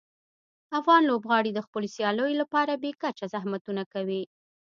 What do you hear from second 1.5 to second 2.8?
د خپلو سیالیو لپاره